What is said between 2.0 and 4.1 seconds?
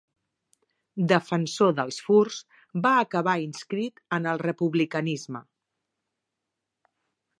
furs, va acabar inscrit